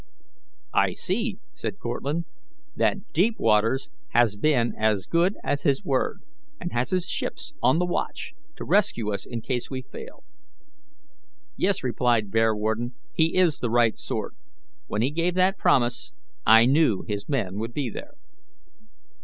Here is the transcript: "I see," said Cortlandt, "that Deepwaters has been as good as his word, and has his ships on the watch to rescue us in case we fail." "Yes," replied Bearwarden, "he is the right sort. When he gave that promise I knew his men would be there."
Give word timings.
"I 0.73 0.93
see," 0.93 1.37
said 1.53 1.77
Cortlandt, 1.77 2.25
"that 2.75 3.13
Deepwaters 3.13 3.91
has 4.13 4.35
been 4.35 4.73
as 4.75 5.05
good 5.05 5.37
as 5.43 5.61
his 5.61 5.83
word, 5.85 6.23
and 6.59 6.73
has 6.73 6.89
his 6.89 7.07
ships 7.07 7.53
on 7.61 7.77
the 7.77 7.85
watch 7.85 8.33
to 8.55 8.63
rescue 8.65 9.13
us 9.13 9.27
in 9.27 9.41
case 9.41 9.69
we 9.69 9.83
fail." 9.83 10.23
"Yes," 11.55 11.83
replied 11.83 12.31
Bearwarden, 12.31 12.95
"he 13.13 13.37
is 13.37 13.59
the 13.59 13.69
right 13.69 13.95
sort. 13.95 14.33
When 14.87 15.03
he 15.03 15.11
gave 15.11 15.35
that 15.35 15.59
promise 15.59 16.13
I 16.47 16.65
knew 16.65 17.03
his 17.03 17.29
men 17.29 17.59
would 17.59 17.71
be 17.73 17.91
there." 17.91 18.15